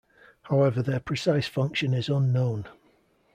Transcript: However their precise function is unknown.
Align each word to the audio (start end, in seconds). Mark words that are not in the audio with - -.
However 0.41 0.81
their 0.81 0.99
precise 0.99 1.45
function 1.45 1.93
is 1.93 2.09
unknown. 2.09 2.65